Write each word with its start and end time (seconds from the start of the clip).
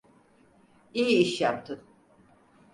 İyi 0.93 1.17
iş 1.19 1.41
yaptın. 1.41 1.81